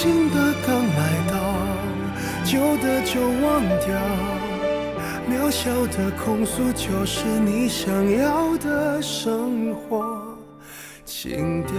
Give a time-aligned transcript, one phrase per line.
[0.00, 1.34] 新的刚来到，
[2.44, 3.90] 旧的就忘掉。
[5.28, 10.38] 渺小的控诉，就是你想要的生活
[11.04, 11.74] 情调。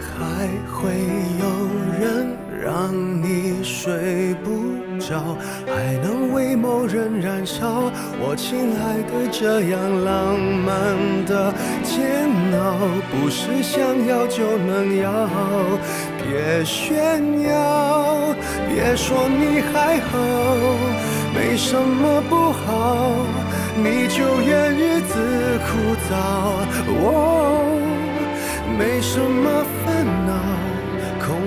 [0.00, 0.80] 还会
[1.38, 1.44] 有
[2.00, 2.34] 人
[2.64, 2.90] 让
[3.22, 4.48] 你睡不
[4.98, 6.19] 着，还能
[6.50, 7.92] 为某人燃烧。
[8.18, 10.74] 我亲爱的，这样浪漫
[11.24, 12.26] 的煎
[12.58, 12.74] 熬，
[13.08, 15.28] 不是想要就能要。
[16.18, 18.34] 别炫耀，
[18.68, 20.18] 别说你还好，
[21.32, 23.14] 没什么不好，
[23.76, 25.14] 你就怨日子
[25.66, 25.70] 枯
[26.10, 26.10] 燥。
[26.98, 27.78] 哦，
[28.76, 30.34] 没什么烦恼，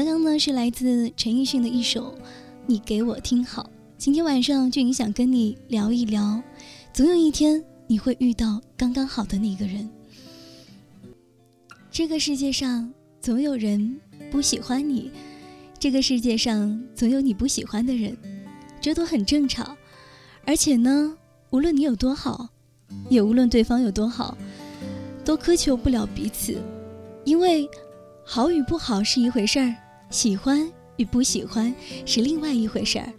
[0.00, 2.14] 刚刚呢是来自陈奕迅的一首
[2.66, 3.64] 《你给我听好》。
[3.98, 6.42] 今天晚上俊颖想跟你聊一聊，
[6.90, 9.86] 总有一天你会遇到刚刚好的那个人。
[11.90, 14.00] 这个世界上总有人
[14.30, 15.10] 不喜欢你，
[15.78, 18.16] 这个世界上总有你不喜欢的人，
[18.80, 19.76] 这都很正常。
[20.46, 21.14] 而且呢，
[21.50, 22.48] 无论你有多好，
[23.10, 24.34] 也无论对方有多好，
[25.26, 26.56] 都苛求不了彼此，
[27.26, 27.68] 因为。
[28.22, 29.74] 好与不好是一回事儿，
[30.10, 31.72] 喜欢与不喜欢
[32.04, 33.12] 是另外一回事儿。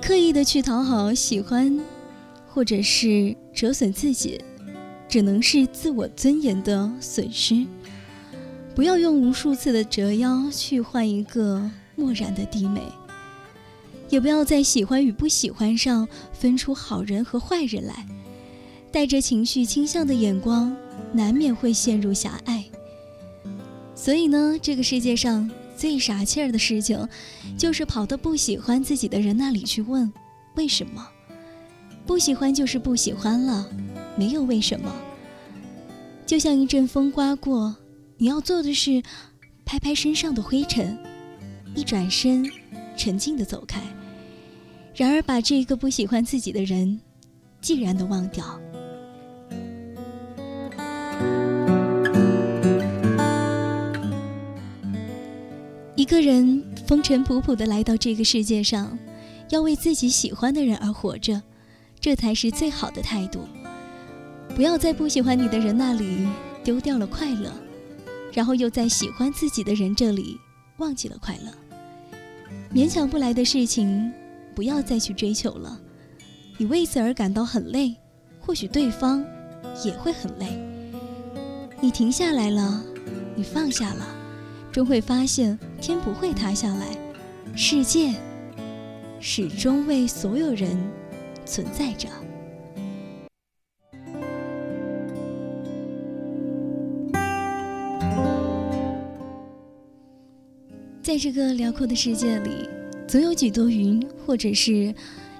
[0.00, 1.80] 刻意的去讨好、喜欢，
[2.46, 4.40] 或者是折损自己，
[5.08, 7.66] 只能是自我尊严的损失。
[8.74, 12.82] 不要用无数次的折腰去换一个漠然的低眉，
[14.10, 18.06] 也不要在喜欢与不喜欢上分出好人和坏人来。
[18.92, 20.76] 带着情绪倾向的眼光，
[21.12, 22.64] 难免会陷入狭隘。
[23.96, 27.08] 所以呢，这个世界上最傻气儿的事情，
[27.58, 30.12] 就是跑到不喜欢自己的人那里去问
[30.54, 31.04] 为什么。
[32.06, 33.68] 不喜欢就是不喜欢了，
[34.16, 34.94] 没有为什么。
[36.24, 37.74] 就像一阵风刮过，
[38.18, 39.02] 你要做的是
[39.64, 40.96] 拍拍身上的灰尘，
[41.74, 42.48] 一转身，
[42.96, 43.80] 沉静的走开。
[44.94, 47.00] 然而，把这个不喜欢自己的人，
[47.60, 48.60] 既然的忘掉。
[56.06, 58.96] 一个人风尘仆仆的来到这个世界上，
[59.50, 61.42] 要为自己喜欢的人而活着，
[61.98, 63.40] 这才是最好的态度。
[64.54, 66.28] 不要在不喜欢你的人那里
[66.62, 67.50] 丢掉了快乐，
[68.32, 70.38] 然后又在喜欢自己的人这里
[70.76, 71.50] 忘记了快乐。
[72.72, 74.12] 勉强不来的事情，
[74.54, 75.76] 不要再去追求了。
[76.56, 77.96] 你为此而感到很累，
[78.38, 79.26] 或许对方
[79.84, 80.56] 也会很累。
[81.80, 82.80] 你停下来了，
[83.34, 84.15] 你放下了。
[84.76, 86.86] 终会发现天不会塌下来，
[87.54, 88.12] 世界
[89.18, 90.78] 始终为所有人
[91.46, 92.06] 存在着。
[101.00, 102.68] 在这个辽阔的世界里，
[103.08, 104.94] 总有几朵云，或者是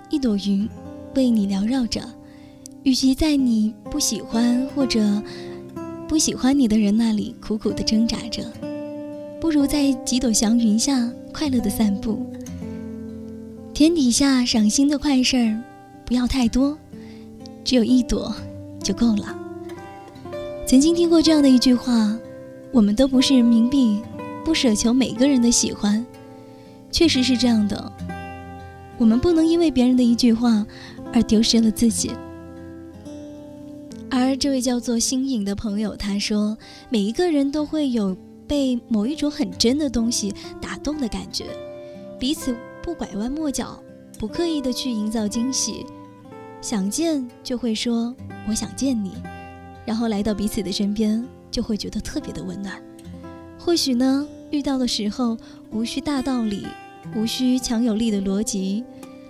[0.09, 0.67] 一朵云，
[1.15, 2.01] 为你缭绕着。
[2.85, 5.23] 与其在你不喜欢或者
[6.09, 8.43] 不喜欢你的人那里苦苦的挣扎着。
[9.47, 12.27] 不如在几朵祥云下快乐的散步。
[13.73, 15.63] 天底下赏心的快事儿，
[16.05, 16.77] 不要太多，
[17.63, 18.35] 只有一朵
[18.83, 19.39] 就够了。
[20.67, 22.19] 曾经听过这样的一句话：
[22.73, 24.01] 我们都不是人民币，
[24.45, 26.05] 不奢求每个人的喜欢。
[26.91, 27.93] 确实是这样的，
[28.99, 30.67] 我们不能因为别人的一句话
[31.13, 32.11] 而丢失了自己。
[34.11, 36.59] 而这位叫做新颖的朋友他说：
[36.89, 38.17] 每一个人都会有。
[38.47, 41.47] 被某一种很真的东西打动的感觉，
[42.19, 43.83] 彼此不拐弯抹角，
[44.19, 45.85] 不刻意的去营造惊喜，
[46.61, 48.15] 想见就会说
[48.49, 49.13] 我想见你，
[49.85, 52.81] 然后来到彼此的身边，就会觉得特别的温暖。
[53.59, 55.37] 或许呢，遇到的时候
[55.73, 56.67] 无需大道理，
[57.17, 58.85] 无需强有力的逻辑，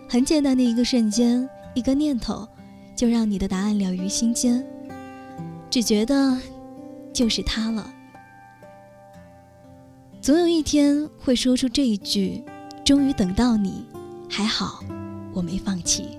[0.08, 2.46] 很简单的一个瞬间，一个念头，
[2.94, 4.62] 就让你的答案了于心间，
[5.70, 6.38] 只觉得
[7.14, 7.92] 就是他了。
[10.26, 12.42] 总有一天会说出这一句
[12.84, 13.84] ：“终于等到你，
[14.28, 14.82] 还好，
[15.32, 16.18] 我没放弃。”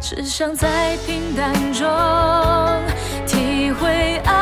[0.00, 1.86] 只想在平淡中
[3.26, 4.41] 体会爱。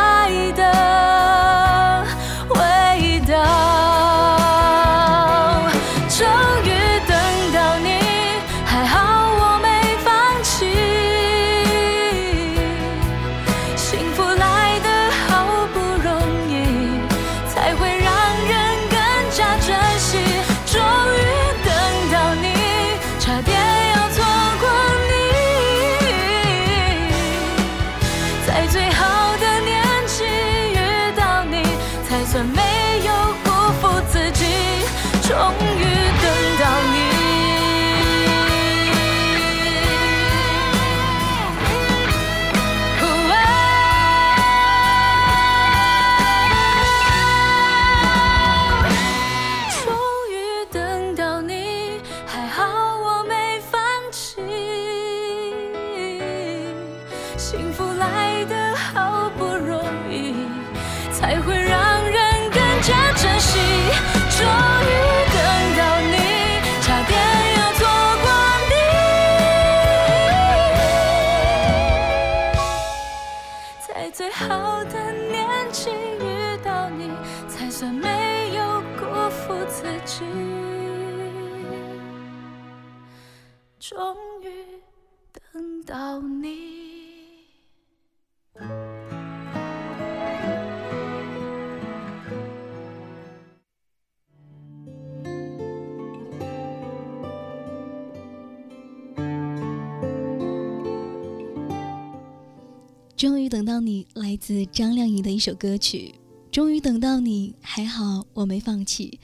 [103.21, 106.15] 终于等到你，来自张靓颖的一首歌曲。
[106.51, 109.21] 终于等到你，还好我没放弃，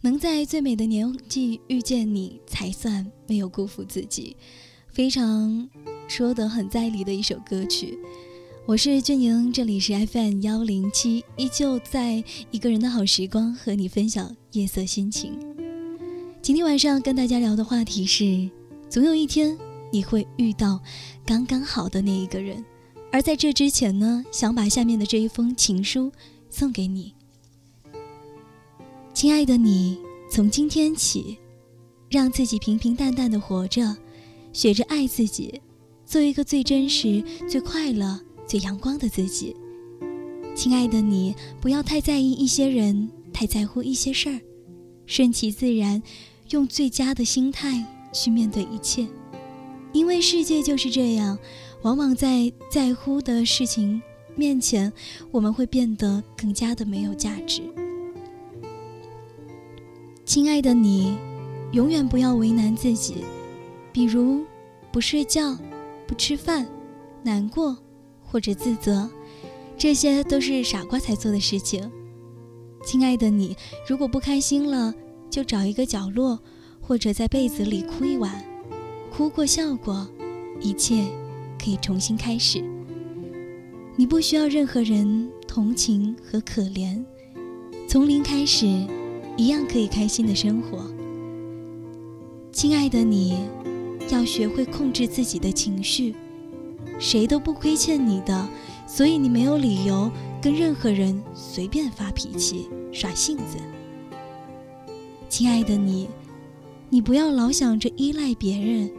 [0.00, 4.36] 能在最美的年纪遇见你，才算没有辜负自己。
[4.88, 5.70] 非常
[6.08, 7.96] 说得很在理的一首歌曲。
[8.66, 15.38] 我是俊宁，这里是 FM 幺零七，依旧在一个人的好时光和你分享夜色心情。
[16.42, 18.50] 今天晚上跟大家聊的话题是：
[18.90, 19.56] 总有一天
[19.92, 20.80] 你会遇到
[21.24, 22.64] 刚刚好的那一个人。
[23.12, 26.12] 而在这之前呢，想把下面的这一封情书
[26.50, 27.14] 送给你，
[29.14, 29.98] 亲爱的你，
[30.30, 31.38] 从今天起，
[32.10, 33.96] 让自己平平淡淡的活着，
[34.52, 35.62] 学着爱自己，
[36.04, 39.56] 做一个最真实、最快乐、最阳光的自己。
[40.54, 44.40] 亲爱的你，不要太在意一些人，太在乎一些事儿，
[45.06, 46.02] 顺其自然，
[46.50, 47.82] 用最佳的心态
[48.12, 49.06] 去面对一切，
[49.92, 51.38] 因为世界就是这样。
[51.86, 54.02] 往往在在乎的事情
[54.34, 54.92] 面前，
[55.30, 57.62] 我们会变得更加的没有价值。
[60.24, 61.16] 亲爱的你，
[61.70, 63.24] 永远不要为难自己，
[63.92, 64.44] 比如
[64.90, 65.56] 不睡觉、
[66.08, 66.66] 不吃饭、
[67.22, 67.78] 难过
[68.20, 69.08] 或者自责，
[69.78, 71.88] 这些都是傻瓜才做的事情。
[72.84, 74.92] 亲爱的你，如果不开心了，
[75.30, 76.40] 就找一个角落，
[76.80, 78.44] 或者在被子里哭一晚，
[79.08, 80.08] 哭过笑过，
[80.60, 81.04] 一切。
[81.58, 82.62] 可以重新开始。
[83.96, 87.02] 你不需要任何人同情和可怜，
[87.88, 88.66] 从零开始，
[89.36, 90.90] 一样可以开心的生活。
[92.52, 93.38] 亲爱的你，
[94.10, 96.14] 要学会控制自己的情绪，
[96.98, 98.48] 谁都不亏欠你的，
[98.86, 100.10] 所以你没有理由
[100.42, 103.56] 跟任何人随便发脾气、耍性子。
[105.28, 106.08] 亲爱的你，
[106.90, 108.90] 你不要老想着依赖别人，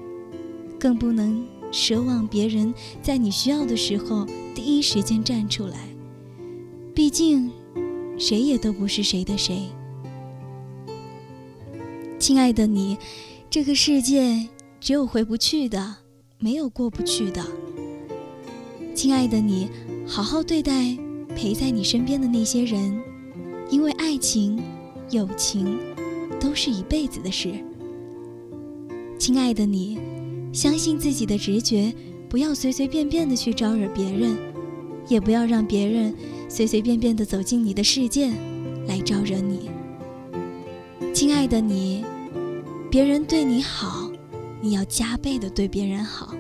[0.80, 1.57] 更不能。
[1.71, 5.77] 奢望别人在你需要的时候第一时间站出来，
[6.95, 7.51] 毕竟
[8.17, 9.67] 谁也都不是谁的谁。
[12.17, 12.97] 亲爱的你，
[13.50, 14.47] 这个世界
[14.79, 15.97] 只有回不去的，
[16.39, 17.45] 没有过不去的。
[18.95, 19.69] 亲爱的你，
[20.07, 20.97] 好好对待
[21.36, 23.00] 陪在你身边的那些人，
[23.69, 24.59] 因为爱情、
[25.12, 25.77] 友情
[26.39, 27.53] 都是一辈子的事。
[29.19, 30.16] 亲爱的你。
[30.58, 31.94] 相信自己的直觉，
[32.28, 34.36] 不要随随便便的去招惹别人，
[35.08, 36.12] 也不要让别人
[36.50, 38.32] 随随便便的走进你的世界，
[38.88, 39.70] 来招惹你。
[41.14, 42.04] 亲爱的你，
[42.90, 44.10] 别人对你好，
[44.60, 46.34] 你要加倍的对别人好。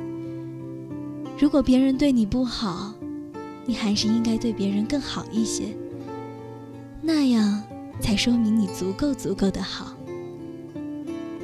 [1.37, 2.95] 如果别人对你不好，
[3.67, 5.65] 你还是应该对别人更好一些，
[7.03, 7.61] 那样
[7.99, 9.95] 才说明你足够足够的好。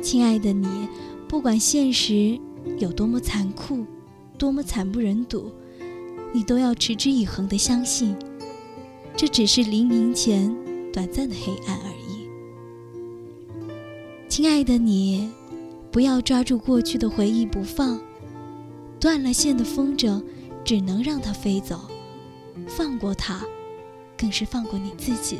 [0.01, 0.88] 亲爱的你，
[1.27, 2.36] 不管现实。
[2.79, 3.86] 有多么残酷，
[4.38, 5.51] 多么惨不忍睹，
[6.34, 8.15] 你都要持之以恒地相信，
[9.15, 10.55] 这只是黎明前
[10.91, 12.27] 短暂的黑暗而已。
[14.27, 15.32] 亲爱的你，
[15.91, 18.01] 不要抓住过去的回忆不放，
[19.00, 20.24] 断了线的风筝
[20.65, 21.82] 只能让它飞走，
[22.67, 23.46] 放过它，
[24.17, 25.38] 更是放过你自己。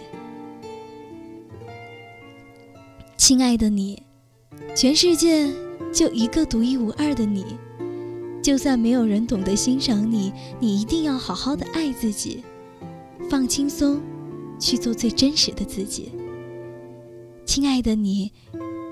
[3.18, 4.04] 亲爱的你，
[4.76, 5.50] 全世界
[5.94, 7.46] 就一个独一无二的你，
[8.42, 12.44] 就算没有人懂得欣赏你，你一定要好好的爱自己，
[13.30, 14.02] 放轻松，
[14.60, 16.12] 去做最真实的自己。
[17.46, 18.32] 亲爱的你，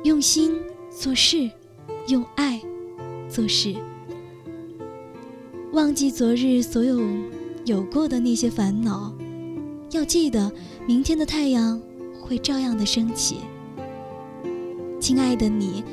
[0.04, 0.54] 用心
[0.92, 1.50] 做事，
[2.08, 2.62] 用爱
[3.28, 3.74] 做事，
[5.74, 7.02] 忘记昨日所有
[7.66, 9.12] 有过的那些烦恼，
[9.90, 10.52] 要记得
[10.86, 11.82] 明天的太阳
[12.22, 13.38] 会照样的升起。
[15.00, 15.84] 亲爱的你，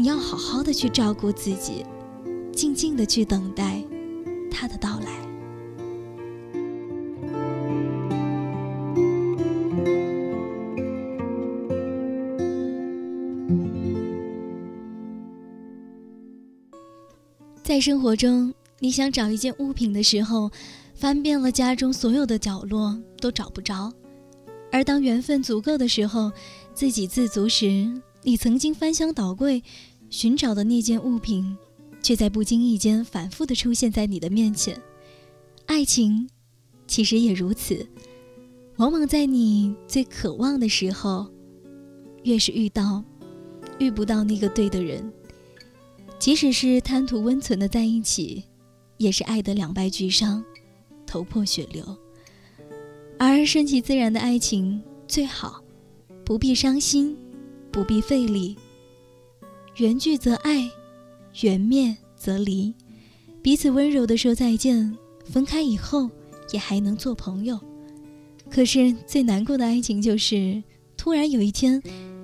[0.00, 1.84] 你要好好的去照顾自己，
[2.52, 3.82] 静静的去等待
[4.48, 5.08] 他的到来。
[17.64, 20.48] 在生活中，你想找一件物品的时候，
[20.94, 23.92] 翻遍了家中所有的角落都找不着；
[24.70, 26.30] 而当缘分足够的时候，
[26.72, 29.62] 自给自足时，你曾经翻箱倒柜
[30.10, 31.56] 寻找的那件物品，
[32.02, 34.80] 却在不经意间反复的出现在你的面前。
[35.66, 36.28] 爱情，
[36.86, 37.86] 其实也如此，
[38.76, 41.26] 往往在你最渴望的时候，
[42.24, 43.04] 越是遇到，
[43.78, 45.12] 遇不到那个对的人，
[46.18, 48.44] 即使是贪图温存的在一起，
[48.96, 50.44] 也是爱得两败俱伤，
[51.06, 51.84] 头破血流。
[53.18, 55.62] 而顺其自然的爱情最好，
[56.24, 57.16] 不必伤心。
[57.70, 58.56] 不必费力。
[59.78, 60.68] 缘聚则爱，
[61.42, 62.74] 缘灭则离，
[63.40, 64.96] 彼此温柔地说再见。
[65.24, 66.10] 分开以后，
[66.50, 67.56] 也还能做朋友。
[68.50, 70.60] 可是最难过的爱情，就是
[70.96, 71.80] 突然有一天，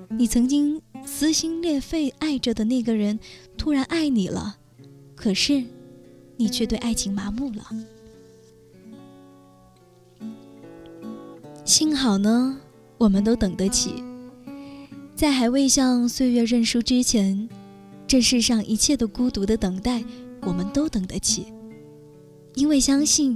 [0.09, 3.17] 你曾经撕心裂肺爱着的那个人，
[3.57, 4.57] 突然爱你了，
[5.15, 5.63] 可是
[6.35, 7.69] 你却对爱情麻木了。
[11.63, 12.59] 幸好呢，
[12.97, 14.03] 我们都等得起。
[15.25, 17.49] 在还未向岁月认输之前，
[18.05, 20.05] 这世上一切的孤独的等待，
[20.43, 21.47] 我们都等得起，
[22.53, 23.35] 因为相信，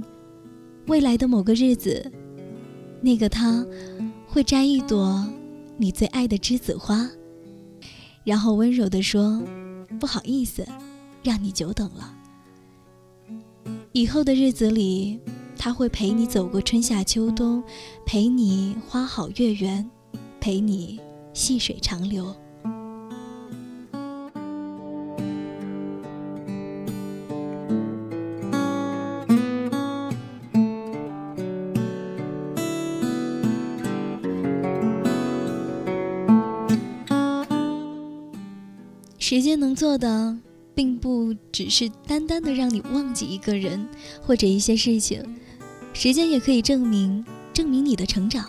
[0.86, 2.08] 未来的某个日子，
[3.00, 3.66] 那个他，
[4.28, 5.28] 会摘一朵
[5.76, 7.10] 你最爱的栀子花，
[8.22, 9.42] 然后温柔地说
[9.98, 10.64] ：“不好意思，
[11.24, 12.14] 让你久等了。”
[13.90, 15.18] 以后的日子里，
[15.58, 17.60] 他会陪你走过春夏秋冬，
[18.06, 19.90] 陪你花好月圆，
[20.38, 21.00] 陪你。
[21.40, 22.36] 细水长流。
[39.18, 40.36] 时间能做的，
[40.74, 43.88] 并不只是单单的让你忘记一个人
[44.20, 45.24] 或者一些事情，
[45.94, 47.24] 时间也可以证明，
[47.54, 48.44] 证明你的成长。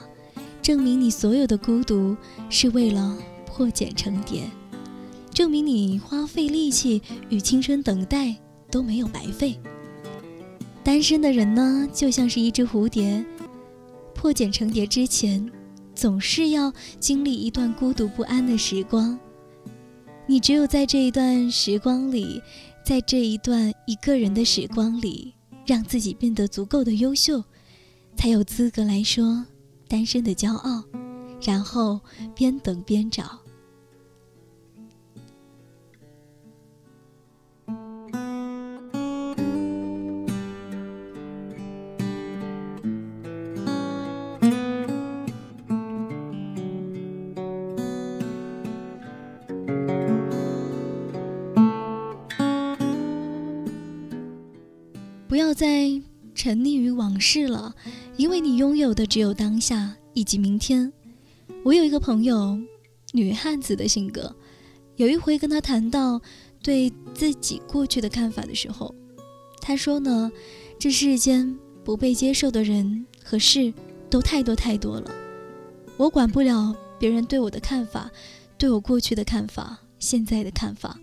[0.61, 2.15] 证明你所有的孤独
[2.49, 4.43] 是为了破茧成蝶，
[5.33, 8.35] 证明你花费力气与青春等待
[8.69, 9.59] 都没有白费。
[10.83, 13.23] 单身的人呢，就像是一只蝴蝶，
[14.13, 15.51] 破茧成蝶之前，
[15.95, 19.17] 总是要经历一段孤独不安的时光。
[20.27, 22.41] 你只有在这一段时光里，
[22.85, 25.33] 在这一段一个人的时光里，
[25.65, 27.43] 让自己变得足够的优秀，
[28.15, 29.45] 才有资格来说。
[29.91, 30.85] 单身的骄傲，
[31.41, 31.99] 然后
[32.33, 33.41] 边等边找。
[55.27, 56.10] 不要再。
[56.33, 57.75] 沉溺于往事了，
[58.17, 60.91] 因为你拥有的只有当下以及明天。
[61.63, 62.59] 我有一个朋友，
[63.13, 64.35] 女汉子的性格。
[64.95, 66.21] 有一回跟她谈到
[66.61, 68.93] 对自己过去的看法的时候，
[69.59, 70.31] 她说呢
[70.79, 73.73] ：“这世间不被接受的人和事
[74.09, 75.11] 都太多太多了，
[75.97, 78.11] 我管不了别人对我的看法，
[78.57, 80.99] 对我过去的看法，现在的看法。”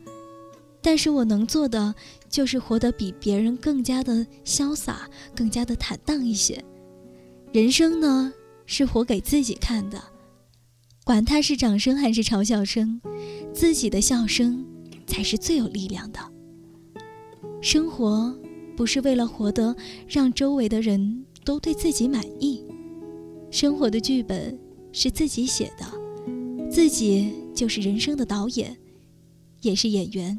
[0.81, 1.95] 但是我能做的
[2.31, 6.63] 就是活得比别人更加的潇洒，更加的坦荡一些。
[7.53, 8.33] 人生呢
[8.67, 10.03] 是活给自己看的，
[11.05, 13.01] 管他是掌声还是嘲笑声，
[13.53, 14.65] 自己的笑声
[15.07, 16.21] 才是最有力量的。
[17.61, 18.39] 生活
[18.77, 19.75] 不是为了活得
[20.07, 22.63] 让周围的人都对自己满意，
[23.51, 24.57] 生活的剧本
[24.93, 28.77] 是自己写的，自己就是人生的导演，
[29.63, 30.39] 也是演员。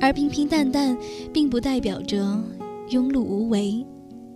[0.00, 0.96] 而平平淡淡，
[1.32, 2.22] 并不代表着
[2.90, 3.84] 庸碌无为；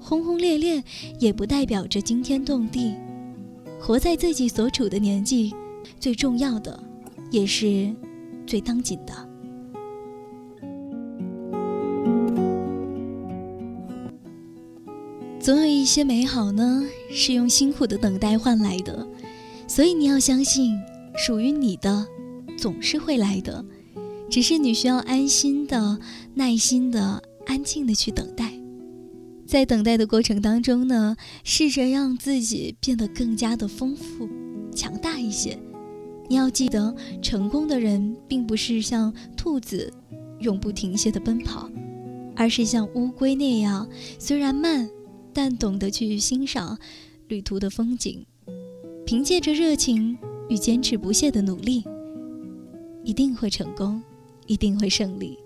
[0.00, 0.82] 轰轰烈烈，
[1.18, 2.94] 也不代表着惊天动地。
[3.80, 5.54] 活在自己所处的年纪，
[5.98, 6.82] 最重要的，
[7.30, 7.94] 也是
[8.46, 9.12] 最当紧的。
[15.38, 19.06] 总有一些美好呢，是用辛苦的等待换来的，
[19.66, 20.78] 所以你要相信，
[21.16, 22.06] 属于你的，
[22.58, 23.64] 总是会来的。
[24.30, 25.98] 只是你需要安心的、
[26.34, 28.52] 耐心的、安静的去等待，
[29.44, 34.28] 在等待的过程当中呢，试着让自己变得更加的丰富、
[34.72, 35.58] 强大一些。
[36.28, 39.92] 你要记得，成功的人并不是像兔子，
[40.38, 41.68] 永不停歇的奔跑，
[42.36, 44.88] 而是像乌龟那样，虽然慢，
[45.32, 46.78] 但懂得去欣赏
[47.26, 48.24] 旅途的风景，
[49.04, 50.16] 凭借着热情
[50.48, 51.82] 与坚持不懈的努力，
[53.02, 54.00] 一定会成功。
[54.50, 55.38] 一定会胜利。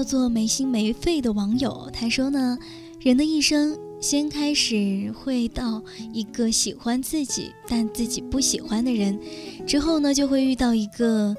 [0.00, 2.56] 叫做没心没肺的网友，他说呢，
[3.00, 9.20] 人的一生先开始会到一个喜欢自己但自己不喜欢的人，
[9.66, 11.36] 之后呢就会遇到一个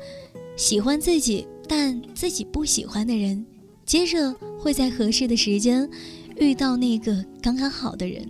[0.56, 3.44] 喜欢自己但自己不喜欢的人，
[3.84, 5.90] 接着会在合适的时间
[6.38, 8.30] 遇到那个刚刚好的人。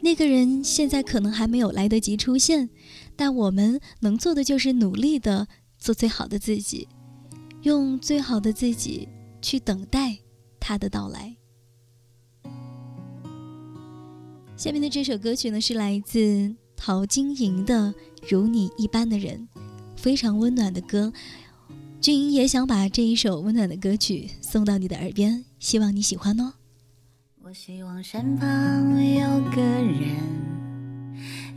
[0.00, 2.68] 那个人现在可能还没有来得及出现，
[3.14, 5.46] 但我们能做的就是努力的
[5.78, 6.88] 做最好的自己。
[7.64, 9.08] 用最好的自己
[9.40, 10.18] 去等待
[10.60, 11.34] 他的到来。
[14.54, 17.92] 下面的这首歌曲呢，是来自陶晶莹的
[18.28, 19.48] 《如你一般的人》，
[19.96, 21.12] 非常温暖的歌。
[22.00, 26.52] 俊英也想把这一首温暖的歌曲送到你的耳边，希望你喜欢哦。
[27.42, 30.16] 我希望身旁有个人，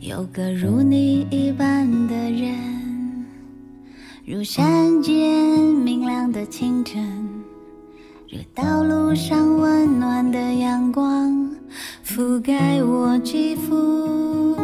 [0.00, 2.56] 有个如你一般的人。
[4.24, 5.77] 如山间
[6.32, 7.44] 的清晨，
[8.30, 11.50] 如道路上温暖的阳光，
[12.04, 14.56] 覆盖我肌肤，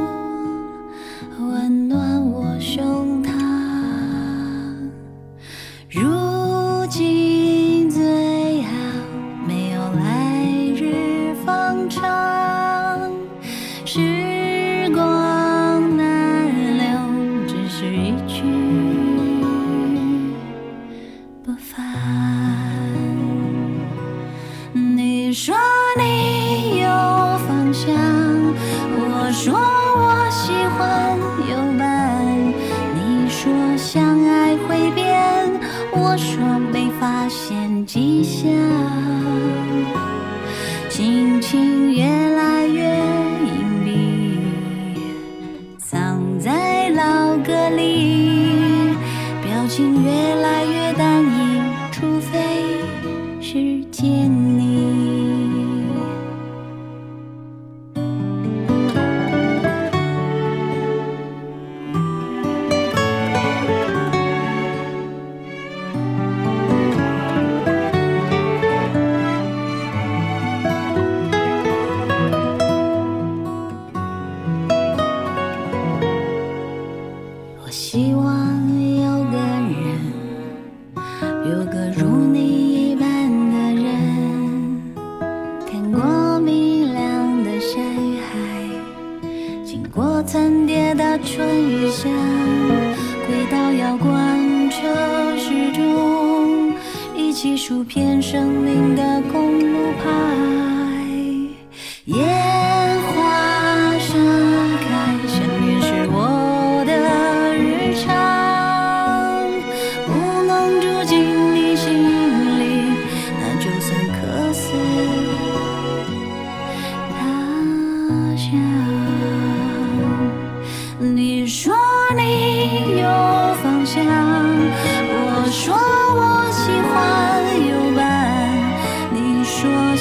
[1.38, 3.13] 温暖我胸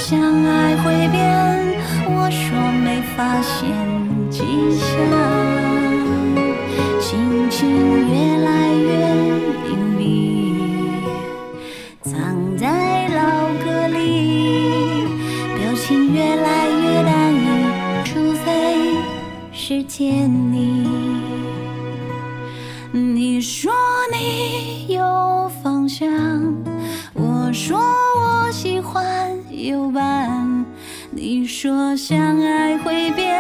[0.06, 1.24] 相爱会变，
[2.10, 2.44] 我说
[2.84, 3.56] 没发现
[4.30, 4.44] 迹
[4.76, 4.86] 象，
[7.00, 7.56] 心情
[8.10, 8.12] 越
[8.44, 8.63] 来
[31.64, 33.33] 说相爱会变，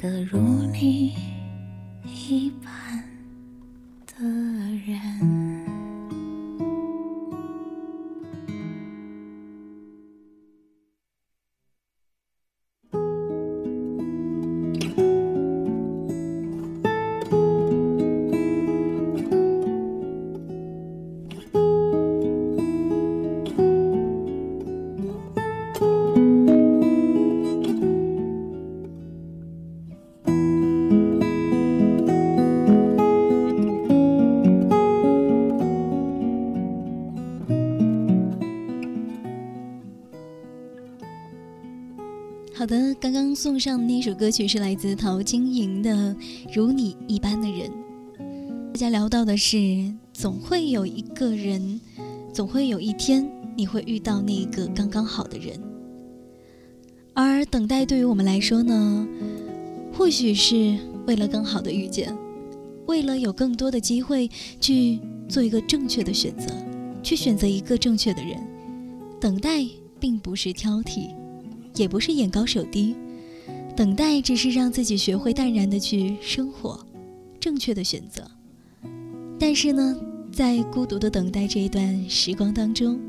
[0.00, 0.40] 个如
[0.72, 1.14] 你
[2.06, 3.04] 一般
[4.06, 4.24] 的
[4.86, 5.49] 人。
[43.34, 46.14] 送上那首歌曲是来自陶晶莹的
[46.52, 47.70] 《如你一般的人》。
[48.72, 49.58] 大家聊到的是，
[50.12, 51.80] 总会有一个人，
[52.32, 55.58] 总会有一天你会遇到那个刚刚好的人。
[57.14, 59.06] 而等待对于我们来说呢，
[59.92, 62.16] 或许是为了更好的遇见，
[62.86, 66.52] 为了有更多的机会去做一个正确的选择，
[67.02, 68.38] 去选择一个正确的人。
[69.20, 69.64] 等待
[69.98, 71.10] 并不是挑剔。
[71.76, 72.96] 也不是眼高手低，
[73.76, 76.78] 等待只是让自己学会淡然的去生活，
[77.38, 78.22] 正确的选择。
[79.38, 79.96] 但是呢，
[80.30, 83.00] 在孤独的等待这一段时光当中，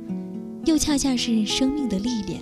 [0.65, 2.39] 又恰恰是生命的历练。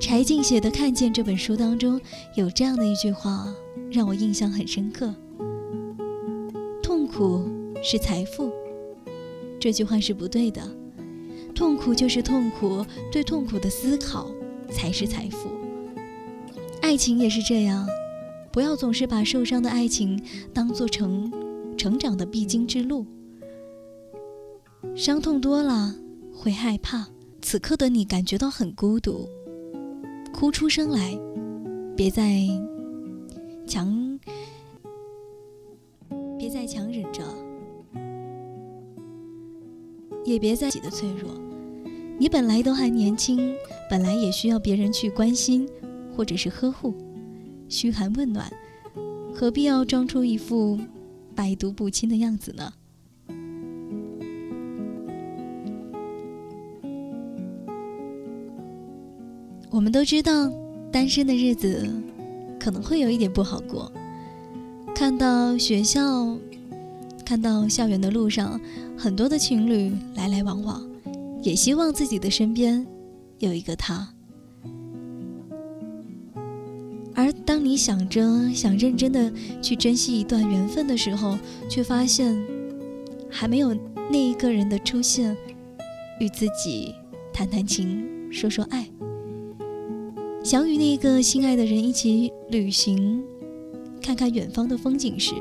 [0.00, 2.00] 柴静写的《看见》这本书当中
[2.34, 3.52] 有这样的一句话，
[3.90, 5.14] 让我印象很深刻
[6.82, 7.46] ：“痛苦
[7.82, 8.50] 是财富。”
[9.60, 10.62] 这句话是不对的。
[11.54, 14.30] 痛苦就是痛苦，对痛苦的思考
[14.70, 15.57] 才是财富。
[16.88, 17.86] 爱情也是这样，
[18.50, 20.18] 不要总是把受伤的爱情
[20.54, 21.30] 当做成
[21.76, 23.04] 成长的必经之路。
[24.96, 25.94] 伤痛多了
[26.32, 27.06] 会害怕，
[27.42, 29.28] 此刻的你感觉到很孤独，
[30.32, 31.14] 哭出声来，
[31.94, 32.40] 别再
[33.66, 34.18] 强，
[36.38, 37.22] 别再强忍着，
[40.24, 41.38] 也别再己的脆弱。
[42.18, 43.54] 你本来都还年轻，
[43.90, 45.68] 本来也需要别人去关心，
[46.18, 46.92] 或者是呵护、
[47.68, 48.52] 嘘寒问暖，
[49.32, 50.76] 何必要装出一副
[51.32, 52.72] 百毒不侵的样子呢？
[59.70, 60.50] 我们都知道，
[60.90, 61.88] 单身的日子
[62.58, 63.92] 可能会有一点不好过。
[64.92, 66.36] 看到学校，
[67.24, 68.60] 看到校园的路上，
[68.96, 70.84] 很多的情侣来来往往。
[71.44, 72.84] 也希望自己的身边
[73.38, 74.12] 有一个他，
[77.18, 78.22] 而当你想着
[78.54, 81.36] 想认真的去珍惜一段缘分的时候，
[81.68, 82.40] 却发现
[83.28, 83.76] 还没有
[84.08, 85.36] 那一个人的出现，
[86.20, 86.94] 与自己
[87.32, 88.88] 谈谈情，说说爱，
[90.44, 93.20] 想与那个心爱的人一起旅行，
[94.00, 95.34] 看看远方的风景时，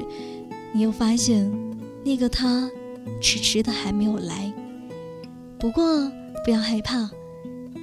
[0.74, 1.48] 你又发现
[2.04, 2.68] 那个他
[3.22, 4.52] 迟迟的还没有来。
[5.60, 6.12] 不过，
[6.44, 7.12] 不要害怕，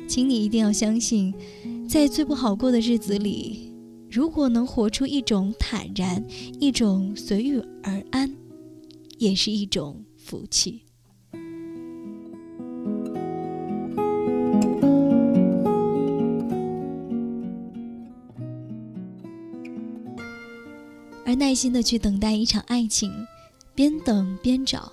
[0.09, 1.33] 请你一定要相信，
[1.89, 3.73] 在最不好过的日子里，
[4.15, 6.25] 如果能活出一种坦然，
[6.61, 8.33] 一种随遇而安，
[9.19, 10.85] 也是一种福气。
[21.27, 23.11] 而耐心的去等待一场爱情，
[23.75, 24.93] 边等边找，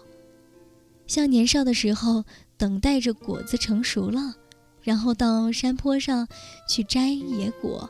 [1.06, 2.24] 像年少的时候。
[2.58, 4.36] 等待着果子成熟了，
[4.84, 6.28] 然后到山坡上
[6.70, 7.90] 去摘野果；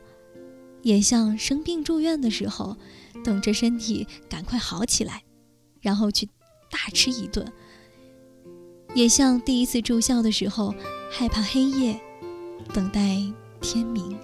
[0.84, 2.76] 也像生病住院的时候，
[3.24, 5.24] 等着身体赶快好起来，
[5.82, 6.28] 然后去
[6.70, 7.46] 大吃一顿；
[8.96, 10.74] 也像第一次住校的时候，
[11.12, 12.00] 害怕黑夜，
[12.74, 13.22] 等待
[13.60, 14.18] 天明。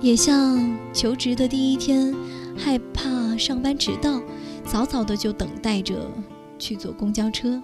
[0.00, 2.14] 也像求职的第一天，
[2.56, 4.22] 害怕上班迟到，
[4.64, 6.08] 早早的就等待着
[6.58, 7.60] 去坐公交车。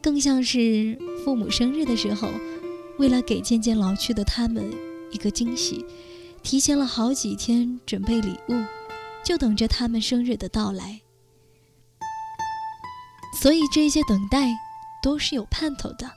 [0.00, 2.28] 更像是父母生日的时候，
[2.98, 4.72] 为了给渐渐老去的他们
[5.10, 5.84] 一个惊喜，
[6.42, 8.64] 提前了好几天准备礼物，
[9.24, 11.00] 就等着他们生日的到来。
[13.40, 14.56] 所以这些等待
[15.02, 16.10] 都是有盼头的，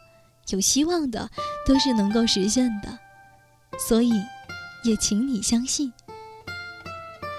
[0.49, 1.29] 有希望的，
[1.65, 2.97] 都是能够实现的。
[3.77, 4.11] 所以。
[4.83, 5.91] 也请你相信，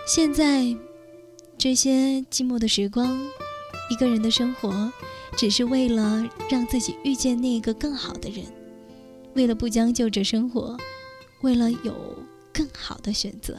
[0.06, 0.76] 现在
[1.56, 3.18] 这些寂寞的时光，
[3.88, 4.92] 一个人的生活，
[5.34, 8.44] 只是为了让自己遇见那个更好的人，
[9.38, 10.76] 为了不将就着生活，
[11.42, 11.94] 为了有
[12.52, 13.56] 更好的选择。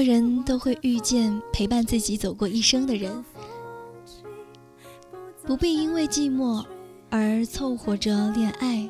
[0.00, 3.22] 个人都会遇见陪伴自己走过一生的人，
[5.44, 6.64] 不必因为寂寞
[7.10, 8.88] 而凑合着恋爱。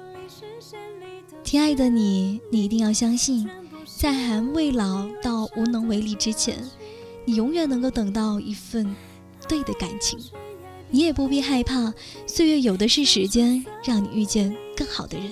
[1.43, 3.51] 亲爱的你，你一定要相信，
[3.85, 6.57] 在还未老到无能为力之前，
[7.25, 8.95] 你永远能够等到一份
[9.49, 10.17] 对的感情。
[10.91, 11.93] 你也不必害怕，
[12.25, 15.29] 岁月有的是时间让你遇见更好的人。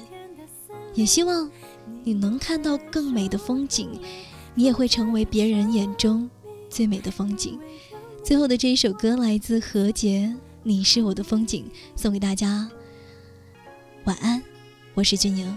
[0.92, 1.48] 也希望
[2.02, 4.00] 你能看到更美的风景。
[4.58, 6.28] 你也会成为别人眼中
[6.68, 7.56] 最美的风景。
[8.24, 12.68] 最后的这一首歌来自何洁，《你是我的风景》，送给大家。
[14.02, 14.42] 晚安，
[14.94, 15.56] 我是俊宁。